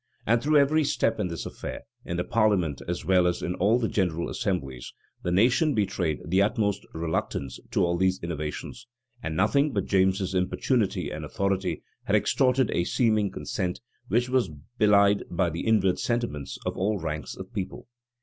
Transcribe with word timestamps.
And 0.25 0.41
through 0.41 0.57
every 0.57 0.83
step 0.83 1.19
in 1.19 1.27
this 1.27 1.45
affair, 1.45 1.81
in 2.05 2.17
the 2.17 2.23
parliament 2.23 2.81
as 2.87 3.05
well 3.05 3.27
as 3.27 3.43
in 3.43 3.53
all 3.53 3.77
the 3.77 3.87
general 3.87 4.29
assemblies, 4.31 4.95
the 5.21 5.31
nation 5.31 5.75
betrayed 5.75 6.21
the 6.25 6.41
utmost 6.41 6.87
reluctance 6.95 7.59
to 7.69 7.85
all 7.85 7.97
these 7.97 8.19
innovations, 8.23 8.87
and 9.21 9.35
nothing 9.37 9.73
but 9.73 9.85
James's 9.85 10.33
importunity 10.33 11.11
and 11.11 11.23
authority 11.23 11.83
had 12.05 12.15
extorted 12.15 12.71
a 12.71 12.83
seeming 12.83 13.29
consent, 13.29 13.79
which 14.07 14.27
was 14.27 14.49
belied 14.79 15.23
by 15.29 15.51
the 15.51 15.61
inward 15.67 15.99
sentiments 15.99 16.57
of 16.65 16.75
all 16.75 16.97
ranks 16.97 17.37
of 17.37 17.53
people. 17.53 17.87